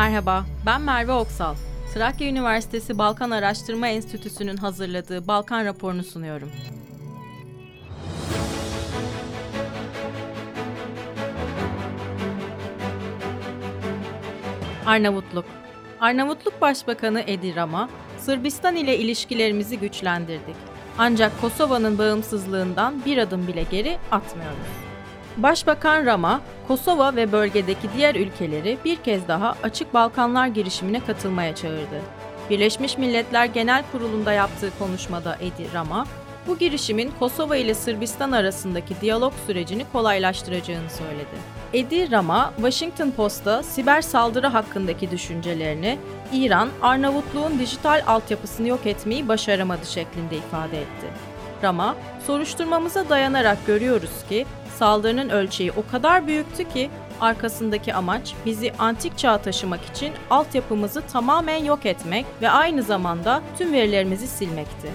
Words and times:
Merhaba, 0.00 0.44
ben 0.66 0.80
Merve 0.80 1.12
Oksal. 1.12 1.54
Trakya 1.94 2.28
Üniversitesi 2.28 2.98
Balkan 2.98 3.30
Araştırma 3.30 3.88
Enstitüsü'nün 3.88 4.56
hazırladığı 4.56 5.26
Balkan 5.26 5.64
raporunu 5.64 6.04
sunuyorum. 6.04 6.50
Arnavutluk 14.86 15.44
Arnavutluk 16.00 16.60
Başbakanı 16.60 17.20
Edi 17.26 17.56
Rama, 17.56 17.88
Sırbistan 18.18 18.76
ile 18.76 18.98
ilişkilerimizi 18.98 19.78
güçlendirdik. 19.78 20.56
Ancak 20.98 21.40
Kosova'nın 21.40 21.98
bağımsızlığından 21.98 23.04
bir 23.04 23.18
adım 23.18 23.46
bile 23.46 23.64
geri 23.70 23.98
atmıyoruz. 24.10 24.89
Başbakan 25.36 26.06
Rama, 26.06 26.40
Kosova 26.68 27.16
ve 27.16 27.32
bölgedeki 27.32 27.88
diğer 27.96 28.14
ülkeleri 28.14 28.78
bir 28.84 28.96
kez 28.96 29.28
daha 29.28 29.54
Açık 29.62 29.94
Balkanlar 29.94 30.46
girişimine 30.46 31.00
katılmaya 31.00 31.54
çağırdı. 31.54 32.00
Birleşmiş 32.50 32.98
Milletler 32.98 33.44
Genel 33.44 33.84
Kurulu'nda 33.92 34.32
yaptığı 34.32 34.78
konuşmada 34.78 35.36
Edi 35.40 35.72
Rama, 35.74 36.06
bu 36.46 36.58
girişimin 36.58 37.12
Kosova 37.18 37.56
ile 37.56 37.74
Sırbistan 37.74 38.32
arasındaki 38.32 39.00
diyalog 39.00 39.32
sürecini 39.46 39.84
kolaylaştıracağını 39.92 40.90
söyledi. 40.90 41.60
Edi 41.72 42.10
Rama, 42.10 42.52
Washington 42.56 43.10
Post'ta 43.10 43.62
siber 43.62 44.02
saldırı 44.02 44.46
hakkındaki 44.46 45.10
düşüncelerini 45.10 45.98
İran, 46.32 46.68
Arnavutluğun 46.82 47.58
dijital 47.58 48.02
altyapısını 48.06 48.68
yok 48.68 48.86
etmeyi 48.86 49.28
başaramadı 49.28 49.86
şeklinde 49.86 50.36
ifade 50.36 50.80
etti. 50.80 51.06
Rama, 51.62 51.96
soruşturmamıza 52.26 53.08
dayanarak 53.08 53.66
görüyoruz 53.66 54.24
ki 54.28 54.46
saldırının 54.78 55.28
ölçeği 55.28 55.72
o 55.72 55.90
kadar 55.90 56.26
büyüktü 56.26 56.68
ki 56.68 56.90
arkasındaki 57.20 57.94
amaç 57.94 58.34
bizi 58.46 58.72
antik 58.78 59.18
çağa 59.18 59.38
taşımak 59.38 59.84
için 59.84 60.12
altyapımızı 60.30 61.00
tamamen 61.00 61.64
yok 61.64 61.86
etmek 61.86 62.26
ve 62.42 62.50
aynı 62.50 62.82
zamanda 62.82 63.42
tüm 63.58 63.72
verilerimizi 63.72 64.26
silmekti. 64.26 64.90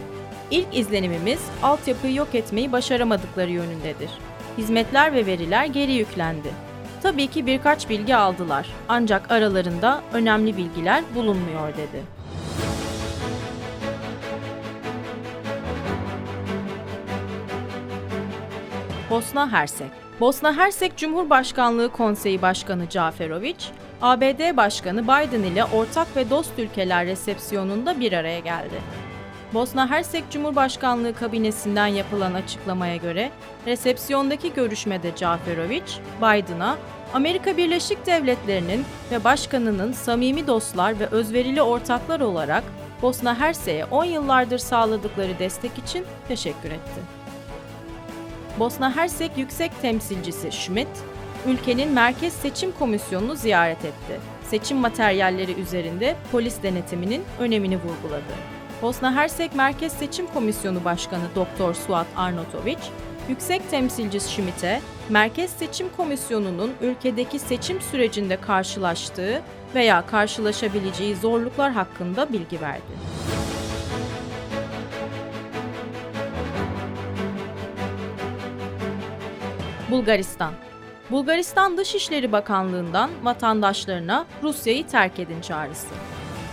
İlk 0.51 0.77
izlenimimiz 0.77 1.39
altyapıyı 1.63 2.15
yok 2.15 2.35
etmeyi 2.35 2.71
başaramadıkları 2.71 3.51
yönündedir. 3.51 4.09
Hizmetler 4.57 5.13
ve 5.13 5.25
veriler 5.25 5.65
geri 5.65 5.91
yüklendi. 5.91 6.49
Tabii 7.03 7.27
ki 7.27 7.45
birkaç 7.45 7.89
bilgi 7.89 8.15
aldılar 8.15 8.67
ancak 8.89 9.31
aralarında 9.31 10.01
önemli 10.13 10.57
bilgiler 10.57 11.03
bulunmuyor 11.15 11.73
dedi. 11.73 12.14
Bosna 19.09 19.51
Hersek 19.51 19.87
Bosna 20.19 20.57
Hersek 20.57 20.97
Cumhurbaşkanlığı 20.97 21.91
Konseyi 21.91 22.41
Başkanı 22.41 22.89
Caferovic, 22.89 23.55
ABD 24.01 24.57
Başkanı 24.57 25.03
Biden 25.03 25.43
ile 25.43 25.65
ortak 25.65 26.15
ve 26.15 26.29
dost 26.29 26.59
ülkeler 26.59 27.05
resepsiyonunda 27.05 27.99
bir 27.99 28.13
araya 28.13 28.39
geldi. 28.39 28.81
Bosna 29.53 29.89
Hersek 29.89 30.23
Cumhurbaşkanlığı 30.31 31.15
kabinesinden 31.15 31.87
yapılan 31.87 32.33
açıklamaya 32.33 32.95
göre 32.95 33.31
resepsiyondaki 33.65 34.53
görüşmede 34.53 35.15
Caferovic, 35.15 35.83
Biden'a 36.17 36.77
Amerika 37.13 37.57
Birleşik 37.57 38.05
Devletleri'nin 38.05 38.85
ve 39.11 39.23
başkanının 39.23 39.91
samimi 39.91 40.47
dostlar 40.47 40.99
ve 40.99 41.05
özverili 41.07 41.61
ortaklar 41.61 42.19
olarak 42.19 42.63
Bosna 43.01 43.39
Hersek'e 43.39 43.85
10 43.85 44.05
yıllardır 44.05 44.57
sağladıkları 44.57 45.39
destek 45.39 45.77
için 45.77 46.05
teşekkür 46.27 46.71
etti. 46.71 47.24
Bosna 48.59 48.95
Hersek 48.95 49.31
Yüksek 49.37 49.81
Temsilcisi 49.81 50.51
Schmidt, 50.51 50.87
ülkenin 51.47 51.91
Merkez 51.91 52.33
Seçim 52.33 52.71
Komisyonu'nu 52.71 53.35
ziyaret 53.35 53.85
etti. 53.85 54.19
Seçim 54.49 54.77
materyalleri 54.77 55.53
üzerinde 55.61 56.15
polis 56.31 56.63
denetiminin 56.63 57.23
önemini 57.39 57.77
vurguladı. 57.77 58.33
Bosna 58.81 59.15
Hersek 59.15 59.55
Merkez 59.55 59.93
Seçim 59.93 60.27
Komisyonu 60.27 60.85
Başkanı 60.85 61.23
Dr. 61.35 61.73
Suat 61.73 62.07
Arnautovic, 62.15 62.77
Yüksek 63.29 63.71
Temsilci 63.71 64.19
Schmidt'e 64.19 64.81
Merkez 65.09 65.51
Seçim 65.51 65.87
Komisyonu'nun 65.97 66.73
ülkedeki 66.81 67.39
seçim 67.39 67.81
sürecinde 67.81 68.41
karşılaştığı 68.41 69.41
veya 69.75 70.05
karşılaşabileceği 70.05 71.15
zorluklar 71.15 71.71
hakkında 71.71 72.33
bilgi 72.33 72.61
verdi. 72.61 72.93
Bulgaristan 79.95 80.53
Bulgaristan 81.11 81.77
Dışişleri 81.77 82.31
Bakanlığı'ndan 82.31 83.09
vatandaşlarına 83.23 84.25
Rusya'yı 84.43 84.87
terk 84.87 85.19
edin 85.19 85.41
çağrısı. 85.41 85.87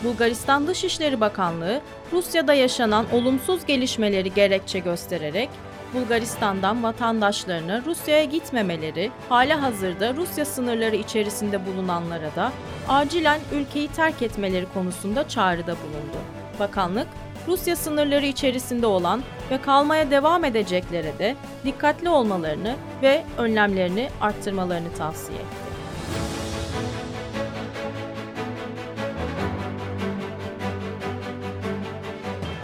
Bulgaristan 0.05 0.67
Dışişleri 0.67 1.21
Bakanlığı, 1.21 1.81
Rusya'da 2.13 2.55
yaşanan 2.55 3.07
olumsuz 3.13 3.67
gelişmeleri 3.67 4.35
gerekçe 4.35 4.79
göstererek 4.79 5.49
Bulgaristan'dan 5.95 6.83
vatandaşlarını 6.83 7.83
Rusya'ya 7.87 8.25
gitmemeleri, 8.25 9.11
hala 9.29 9.63
hazırda 9.63 10.15
Rusya 10.15 10.45
sınırları 10.45 10.97
içerisinde 10.97 11.67
bulunanlara 11.67 12.35
da 12.37 12.53
acilen 12.89 13.41
ülkeyi 13.53 13.89
terk 13.89 14.23
etmeleri 14.23 14.67
konusunda 14.75 15.29
çağrıda 15.29 15.77
bulundu. 15.77 16.19
Bakanlık, 16.61 17.07
Rusya 17.49 17.77
sınırları 17.77 18.27
içerisinde 18.27 18.87
olan 18.87 19.23
ve 19.53 19.63
kalmaya 19.63 20.11
devam 20.11 20.45
edeceklere 20.45 21.19
de 21.19 21.37
dikkatli 21.65 22.09
olmalarını 22.09 22.77
ve 23.03 23.25
önlemlerini 23.39 24.09
arttırmalarını 24.21 24.95
tavsiye 24.99 25.39
etti. 25.39 25.47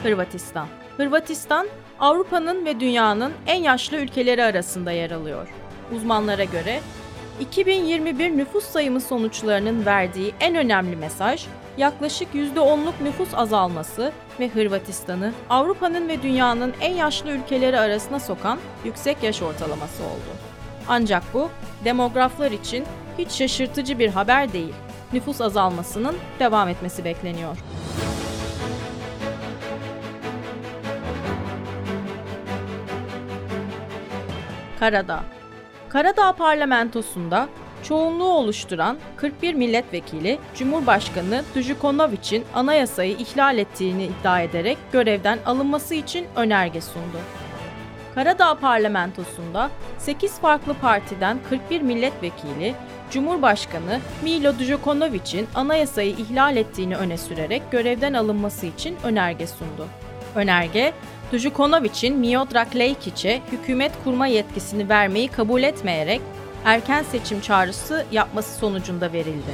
Hırvatistan 0.02 0.68
Hırvatistan, 0.96 1.68
Avrupa'nın 2.00 2.64
ve 2.64 2.80
dünyanın 2.80 3.32
en 3.46 3.62
yaşlı 3.62 3.96
ülkeleri 3.96 4.44
arasında 4.44 4.92
yer 4.92 5.10
alıyor. 5.10 5.48
Uzmanlara 5.96 6.44
göre 6.44 6.80
2021 7.40 8.36
nüfus 8.36 8.64
sayımı 8.64 9.00
sonuçlarının 9.00 9.86
verdiği 9.86 10.34
en 10.40 10.54
önemli 10.54 10.96
mesaj 10.96 11.46
yaklaşık 11.78 12.34
%10'luk 12.34 13.04
nüfus 13.04 13.34
azalması 13.34 14.12
ve 14.40 14.48
Hırvatistan'ı 14.48 15.32
Avrupa'nın 15.50 16.08
ve 16.08 16.22
dünyanın 16.22 16.74
en 16.80 16.94
yaşlı 16.94 17.30
ülkeleri 17.30 17.78
arasına 17.78 18.20
sokan 18.20 18.58
yüksek 18.84 19.22
yaş 19.22 19.42
ortalaması 19.42 20.02
oldu. 20.02 20.30
Ancak 20.88 21.22
bu 21.34 21.50
demograflar 21.84 22.50
için 22.50 22.84
hiç 23.18 23.30
şaşırtıcı 23.30 23.98
bir 23.98 24.08
haber 24.08 24.52
değil. 24.52 24.74
Nüfus 25.12 25.40
azalmasının 25.40 26.16
devam 26.38 26.68
etmesi 26.68 27.04
bekleniyor. 27.04 27.56
Karadağ 34.80 35.22
Karadağ 35.88 36.32
parlamentosunda 36.32 37.48
çoğunluğu 37.82 38.32
oluşturan 38.32 38.98
41 39.16 39.54
milletvekili 39.54 40.38
Cumhurbaşkanı 40.54 41.44
Dujukonovic'in 41.54 42.44
anayasayı 42.54 43.12
ihlal 43.12 43.58
ettiğini 43.58 44.04
iddia 44.04 44.40
ederek 44.40 44.78
görevden 44.92 45.38
alınması 45.46 45.94
için 45.94 46.26
önerge 46.36 46.80
sundu. 46.80 47.18
Karadağ 48.14 48.54
parlamentosunda 48.54 49.70
8 49.98 50.40
farklı 50.40 50.74
partiden 50.74 51.38
41 51.50 51.80
milletvekili 51.80 52.74
Cumhurbaşkanı 53.10 54.00
Milo 54.22 54.58
Dujokonovic'in 54.58 55.48
anayasayı 55.54 56.10
ihlal 56.10 56.56
ettiğini 56.56 56.96
öne 56.96 57.18
sürerek 57.18 57.62
görevden 57.70 58.12
alınması 58.12 58.66
için 58.66 58.96
önerge 59.04 59.46
sundu. 59.46 59.86
Önerge, 60.34 60.92
Dujukonovic'in 61.32 62.16
Miodrag 62.16 62.76
Lejkic'e 62.76 63.40
hükümet 63.52 63.92
kurma 64.04 64.26
yetkisini 64.26 64.88
vermeyi 64.88 65.28
kabul 65.28 65.62
etmeyerek 65.62 66.20
erken 66.64 67.02
seçim 67.02 67.40
çağrısı 67.40 68.04
yapması 68.12 68.58
sonucunda 68.58 69.12
verildi. 69.12 69.52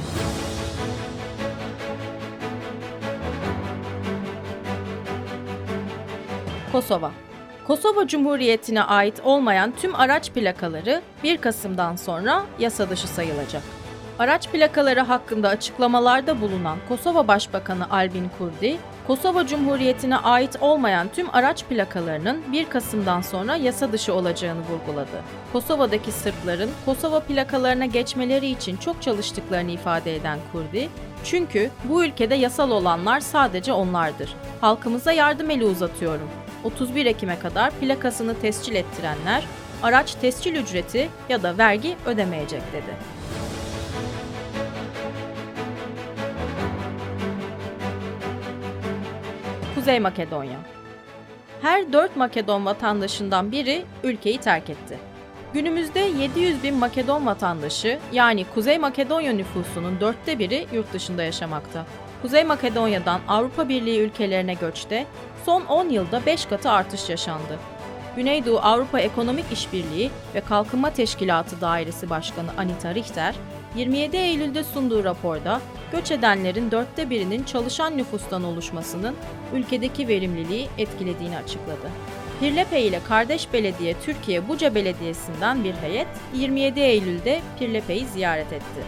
Kosova 6.71 7.11
Kosova 7.67 8.07
Cumhuriyeti'ne 8.07 8.83
ait 8.83 9.21
olmayan 9.23 9.73
tüm 9.81 9.95
araç 9.95 10.31
plakaları 10.31 11.01
1 11.23 11.37
Kasım'dan 11.37 11.95
sonra 11.95 12.45
yasa 12.59 12.89
dışı 12.89 13.07
sayılacak. 13.07 13.63
Araç 14.19 14.49
plakaları 14.49 15.01
hakkında 15.01 15.49
açıklamalarda 15.49 16.41
bulunan 16.41 16.77
Kosova 16.87 17.27
Başbakanı 17.27 17.91
Albin 17.91 18.29
Kurdi, 18.37 18.77
Kosova 19.07 19.47
Cumhuriyeti'ne 19.47 20.17
ait 20.17 20.57
olmayan 20.61 21.07
tüm 21.15 21.35
araç 21.35 21.63
plakalarının 21.63 22.43
1 22.51 22.69
Kasım'dan 22.69 23.21
sonra 23.21 23.55
yasa 23.55 23.91
dışı 23.91 24.13
olacağını 24.13 24.59
vurguladı. 24.61 25.23
Kosova'daki 25.53 26.11
Sırpların 26.11 26.69
Kosova 26.85 27.19
plakalarına 27.19 27.85
geçmeleri 27.85 28.47
için 28.47 28.77
çok 28.77 29.01
çalıştıklarını 29.01 29.71
ifade 29.71 30.15
eden 30.15 30.39
Kurdi, 30.51 30.89
çünkü 31.23 31.69
bu 31.83 32.05
ülkede 32.05 32.35
yasal 32.35 32.71
olanlar 32.71 33.19
sadece 33.19 33.73
onlardır. 33.73 34.35
Halkımıza 34.61 35.11
yardım 35.11 35.49
eli 35.49 35.65
uzatıyorum. 35.65 36.29
31 36.63 37.05
Ekim'e 37.05 37.39
kadar 37.39 37.71
plakasını 37.71 38.39
tescil 38.39 38.75
ettirenler 38.75 39.43
araç 39.83 40.15
tescil 40.15 40.55
ücreti 40.55 41.09
ya 41.29 41.43
da 41.43 41.57
vergi 41.57 41.95
ödemeyecek 42.05 42.61
dedi. 42.73 43.14
Kuzey 49.85 49.99
Makedonya. 49.99 50.57
Her 51.61 51.93
4 51.93 52.15
Makedon 52.15 52.65
vatandaşından 52.65 53.51
biri 53.51 53.85
ülkeyi 54.03 54.37
terk 54.37 54.69
etti. 54.69 54.99
Günümüzde 55.53 55.99
700 55.99 56.63
bin 56.63 56.75
Makedon 56.75 57.25
vatandaşı 57.25 57.99
yani 58.11 58.45
Kuzey 58.53 58.77
Makedonya 58.77 59.33
nüfusunun 59.33 59.99
dörtte 59.99 60.39
biri 60.39 60.67
yurt 60.73 60.93
dışında 60.93 61.23
yaşamakta. 61.23 61.85
Kuzey 62.21 62.43
Makedonya'dan 62.43 63.21
Avrupa 63.27 63.69
Birliği 63.69 63.99
ülkelerine 63.99 64.53
göçte 64.53 65.05
son 65.45 65.65
10 65.65 65.89
yılda 65.89 66.25
5 66.25 66.45
katı 66.45 66.71
artış 66.71 67.09
yaşandı. 67.09 67.59
Güneydoğu 68.15 68.59
Avrupa 68.59 68.99
Ekonomik 68.99 69.51
İşbirliği 69.51 70.11
ve 70.35 70.41
Kalkınma 70.41 70.89
Teşkilatı 70.89 71.61
Dairesi 71.61 72.09
Başkanı 72.09 72.49
Anita 72.57 72.95
Richter, 72.95 73.35
27 73.75 74.17
Eylül'de 74.17 74.63
sunduğu 74.63 75.03
raporda 75.03 75.61
göç 75.95 76.11
edenlerin 76.11 76.71
dörtte 76.71 77.09
birinin 77.09 77.43
çalışan 77.43 77.97
nüfustan 77.97 78.43
oluşmasının 78.43 79.15
ülkedeki 79.53 80.07
verimliliği 80.07 80.67
etkilediğini 80.77 81.37
açıkladı. 81.37 81.89
Pirlepe 82.39 82.81
ile 82.81 82.99
kardeş 83.07 83.53
belediye 83.53 83.95
Türkiye 84.05 84.47
Buca 84.47 84.75
Belediyesi'nden 84.75 85.63
bir 85.63 85.73
heyet 85.73 86.07
27 86.33 86.79
Eylül'de 86.79 87.41
Pirlepe'yi 87.59 88.05
ziyaret 88.05 88.53
etti. 88.53 88.81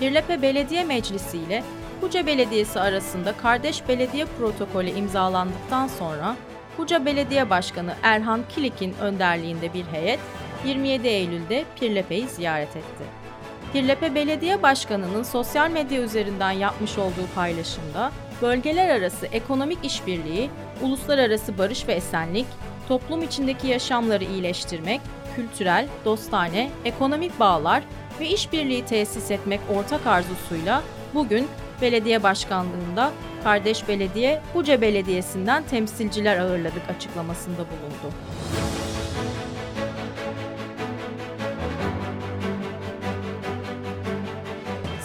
Pirlepe 0.00 0.42
Belediye 0.42 0.84
Meclisi 0.84 1.38
ile 1.38 1.62
Buca 2.02 2.26
Belediyesi 2.26 2.80
arasında 2.80 3.32
kardeş 3.32 3.88
belediye 3.88 4.24
protokolü 4.38 4.90
imzalandıktan 4.90 5.88
sonra 5.88 6.36
Buca 6.78 7.04
Belediye 7.04 7.50
Başkanı 7.50 7.94
Erhan 8.02 8.40
Kilik'in 8.48 8.94
önderliğinde 9.00 9.74
bir 9.74 9.84
heyet 9.84 10.20
27 10.66 11.08
Eylül'de 11.08 11.64
Pirlepe'yi 11.80 12.28
ziyaret 12.28 12.76
etti. 12.76 13.29
Pirlepe 13.72 14.14
Belediye 14.14 14.62
Başkanı'nın 14.62 15.22
sosyal 15.22 15.70
medya 15.70 16.02
üzerinden 16.02 16.50
yapmış 16.50 16.98
olduğu 16.98 17.26
paylaşımda 17.34 18.12
bölgeler 18.42 18.88
arası 18.88 19.26
ekonomik 19.26 19.84
işbirliği, 19.84 20.50
uluslararası 20.82 21.58
barış 21.58 21.88
ve 21.88 21.92
esenlik, 21.92 22.46
toplum 22.88 23.22
içindeki 23.22 23.66
yaşamları 23.66 24.24
iyileştirmek, 24.24 25.00
kültürel, 25.36 25.86
dostane, 26.04 26.70
ekonomik 26.84 27.40
bağlar 27.40 27.82
ve 28.20 28.28
işbirliği 28.28 28.84
tesis 28.84 29.30
etmek 29.30 29.60
ortak 29.76 30.06
arzusuyla 30.06 30.82
bugün 31.14 31.48
belediye 31.82 32.22
başkanlığında 32.22 33.10
kardeş 33.44 33.88
belediye 33.88 34.42
Buca 34.54 34.80
Belediyesi'nden 34.80 35.62
temsilciler 35.62 36.38
ağırladık 36.38 36.82
açıklamasında 36.96 37.56
bulundu. 37.58 38.14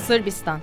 Sırbistan 0.08 0.60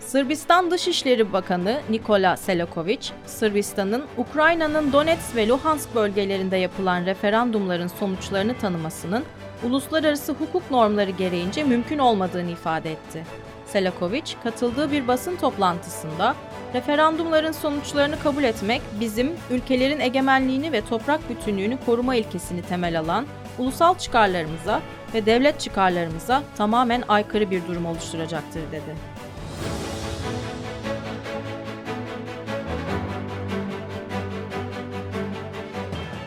Sırbistan 0.00 0.70
Dışişleri 0.70 1.32
Bakanı 1.32 1.80
Nikola 1.90 2.36
Selakovic, 2.36 3.08
Sırbistan'ın 3.26 4.04
Ukrayna'nın 4.16 4.92
Donetsk 4.92 5.36
ve 5.36 5.48
Luhansk 5.48 5.94
bölgelerinde 5.94 6.56
yapılan 6.56 7.06
referandumların 7.06 7.86
sonuçlarını 7.86 8.58
tanımasının 8.58 9.24
uluslararası 9.66 10.32
hukuk 10.32 10.70
normları 10.70 11.10
gereğince 11.10 11.64
mümkün 11.64 11.98
olmadığını 11.98 12.50
ifade 12.50 12.92
etti. 12.92 13.24
Selakovic, 13.66 14.24
katıldığı 14.42 14.92
bir 14.92 15.08
basın 15.08 15.36
toplantısında, 15.36 16.34
referandumların 16.74 17.52
sonuçlarını 17.52 18.18
kabul 18.22 18.42
etmek 18.42 18.82
bizim 19.00 19.30
ülkelerin 19.50 20.00
egemenliğini 20.00 20.72
ve 20.72 20.80
toprak 20.80 21.30
bütünlüğünü 21.30 21.78
koruma 21.86 22.14
ilkesini 22.14 22.62
temel 22.62 23.00
alan 23.00 23.26
ulusal 23.58 23.98
çıkarlarımıza 23.98 24.80
ve 25.14 25.26
devlet 25.26 25.60
çıkarlarımıza 25.60 26.42
tamamen 26.56 27.02
aykırı 27.08 27.50
bir 27.50 27.66
durum 27.66 27.86
oluşturacaktır 27.86 28.62
dedi. 28.72 28.96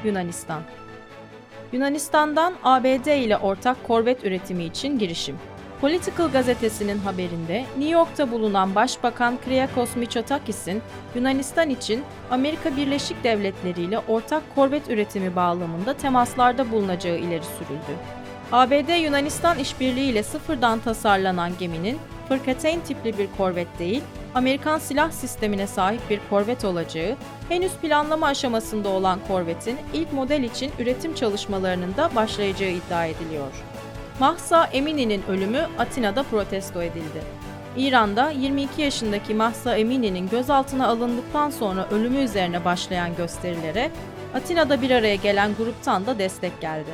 Yunanistan 0.03 0.61
Yunanistan'dan 1.71 2.53
ABD 2.63 3.05
ile 3.05 3.37
ortak 3.37 3.83
korvet 3.83 4.25
üretimi 4.25 4.63
için 4.63 4.99
girişim. 4.99 5.37
Political 5.83 6.31
gazetesinin 6.31 6.97
haberinde 6.97 7.65
New 7.77 7.89
York'ta 7.89 8.31
bulunan 8.31 8.75
Başbakan 8.75 9.37
Kyriakos 9.45 9.95
Mitsotakis'in 9.95 10.81
Yunanistan 11.15 11.69
için 11.69 12.03
Amerika 12.31 12.77
Birleşik 12.77 13.23
Devletleri 13.23 13.81
ile 13.81 13.99
ortak 13.99 14.43
korvet 14.55 14.89
üretimi 14.89 15.35
bağlamında 15.35 15.93
temaslarda 15.93 16.71
bulunacağı 16.71 17.17
ileri 17.17 17.43
sürüldü. 17.43 17.99
ABD 18.51 19.03
Yunanistan 19.03 19.59
işbirliği 19.59 20.11
ile 20.11 20.23
sıfırdan 20.23 20.79
tasarlanan 20.79 21.51
geminin 21.59 21.97
fırkateyn 22.27 22.79
tipli 22.79 23.17
bir 23.17 23.27
korvet 23.37 23.79
değil, 23.79 24.01
Amerikan 24.35 24.79
silah 24.79 25.11
sistemine 25.11 25.67
sahip 25.67 26.09
bir 26.09 26.19
korvet 26.29 26.65
olacağı, 26.65 27.15
henüz 27.49 27.71
planlama 27.71 28.27
aşamasında 28.27 28.89
olan 28.89 29.19
korvetin 29.27 29.77
ilk 29.93 30.13
model 30.13 30.43
için 30.43 30.71
üretim 30.79 31.15
çalışmalarının 31.15 31.95
da 31.97 32.15
başlayacağı 32.15 32.69
iddia 32.69 33.05
ediliyor. 33.05 33.51
Mahsa 34.19 34.65
Emini'nin 34.65 35.23
ölümü 35.29 35.67
Atina'da 35.77 36.23
protesto 36.23 36.81
edildi. 36.81 37.23
İran'da 37.77 38.29
22 38.29 38.81
yaşındaki 38.81 39.33
Mahsa 39.33 39.77
Emini'nin 39.77 40.29
gözaltına 40.29 40.87
alındıktan 40.87 41.49
sonra 41.49 41.87
ölümü 41.91 42.17
üzerine 42.17 42.65
başlayan 42.65 43.15
gösterilere 43.15 43.91
Atina'da 44.35 44.81
bir 44.81 44.91
araya 44.91 45.15
gelen 45.15 45.55
gruptan 45.55 46.05
da 46.05 46.19
destek 46.19 46.61
geldi. 46.61 46.89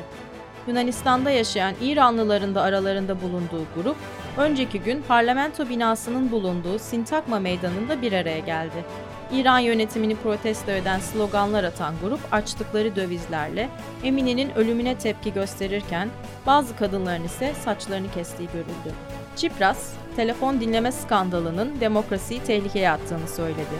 Yunanistan'da 0.66 1.30
yaşayan 1.30 1.74
İranlıların 1.80 2.54
da 2.54 2.62
aralarında 2.62 3.22
bulunduğu 3.22 3.64
grup, 3.74 3.96
önceki 4.36 4.80
gün 4.80 5.02
parlamento 5.08 5.68
binasının 5.68 6.30
bulunduğu 6.30 6.78
Sintakma 6.78 7.40
Meydanı'nda 7.40 8.02
bir 8.02 8.12
araya 8.12 8.38
geldi. 8.38 8.84
İran 9.32 9.58
yönetimini 9.58 10.16
protesto 10.16 10.70
eden 10.70 10.98
sloganlar 10.98 11.64
atan 11.64 11.94
grup 12.02 12.20
açtıkları 12.32 12.96
dövizlerle 12.96 13.68
Emine'nin 14.04 14.50
ölümüne 14.50 14.98
tepki 14.98 15.32
gösterirken 15.32 16.08
bazı 16.46 16.76
kadınların 16.76 17.24
ise 17.24 17.54
saçlarını 17.64 18.10
kestiği 18.10 18.48
görüldü. 18.52 18.94
Çipras, 19.36 19.92
telefon 20.16 20.60
dinleme 20.60 20.92
skandalının 20.92 21.80
demokrasiyi 21.80 22.40
tehlikeye 22.40 22.90
attığını 22.90 23.28
söyledi. 23.28 23.76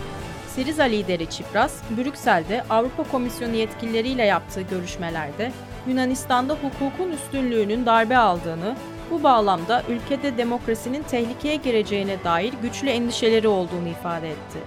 Siriza 0.55 0.83
lideri 0.83 1.31
Çipras, 1.31 1.83
Brüksel'de 1.97 2.65
Avrupa 2.71 3.03
Komisyonu 3.03 3.55
yetkilileriyle 3.55 4.25
yaptığı 4.25 4.63
görüşmelerde 4.63 5.53
Yunanistan'da 5.87 6.55
hukukun 6.55 7.11
üstünlüğünün 7.13 7.87
darbe 7.87 8.17
aldığını, 8.17 8.77
bu 9.11 9.23
bağlamda 9.23 9.83
ülkede 9.89 10.37
demokrasinin 10.39 11.03
tehlikeye 11.03 11.57
gireceğine 11.57 12.25
dair 12.25 12.55
güçlü 12.63 12.89
endişeleri 12.89 13.49
olduğunu 13.49 13.89
ifade 13.89 14.31
etti. 14.31 14.59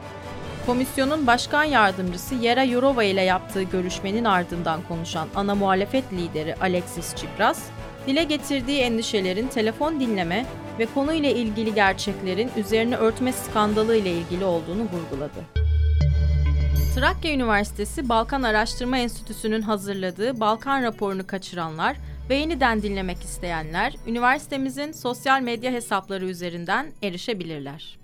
Komisyonun 0.65 1.27
başkan 1.27 1.63
yardımcısı 1.63 2.35
Yera 2.35 2.63
Yurova 2.63 3.03
ile 3.03 3.21
yaptığı 3.21 3.63
görüşmenin 3.63 4.25
ardından 4.25 4.81
konuşan 4.87 5.27
ana 5.35 5.55
muhalefet 5.55 6.13
lideri 6.13 6.55
Alexis 6.55 7.13
Tsipras, 7.13 7.63
dile 8.07 8.23
getirdiği 8.23 8.79
endişelerin 8.79 9.47
telefon 9.47 9.99
dinleme 9.99 10.45
ve 10.79 10.85
konuyla 10.85 11.29
ilgili 11.29 11.73
gerçeklerin 11.73 12.51
üzerine 12.57 12.95
örtme 12.95 13.33
skandalı 13.33 13.95
ile 13.95 14.11
ilgili 14.11 14.45
olduğunu 14.45 14.81
vurguladı. 14.81 15.39
Trakya 16.95 17.31
Üniversitesi 17.31 18.09
Balkan 18.09 18.43
Araştırma 18.43 18.97
Enstitüsü'nün 18.97 19.61
hazırladığı 19.61 20.39
Balkan 20.39 20.83
raporunu 20.83 21.27
kaçıranlar 21.27 21.97
ve 22.29 22.35
yeniden 22.35 22.81
dinlemek 22.81 23.23
isteyenler 23.23 23.93
üniversitemizin 24.07 24.91
sosyal 24.91 25.41
medya 25.41 25.71
hesapları 25.71 26.25
üzerinden 26.25 26.91
erişebilirler. 27.03 28.02